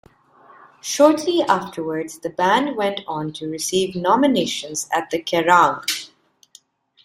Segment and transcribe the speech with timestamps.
[0.81, 5.85] Shortly afterwards, the band went on to receive nominations at the Kerrang!